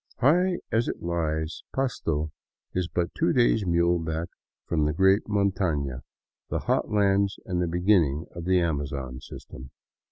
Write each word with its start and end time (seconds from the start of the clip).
High 0.17 0.57
as 0.71 0.87
it 0.87 1.03
lies, 1.03 1.61
Pasto 1.75 2.31
is 2.73 2.87
but 2.87 3.13
two 3.13 3.33
days 3.33 3.67
muleback 3.67 4.29
from 4.65 4.85
the 4.85 4.93
great 4.93 5.27
montana, 5.29 6.01
the 6.49 6.57
hot 6.61 6.89
lands 6.89 7.37
and 7.45 7.61
the 7.61 7.67
beginning 7.67 8.25
of 8.31 8.45
the 8.45 8.59
Amazon 8.61 9.19
system. 9.21 9.69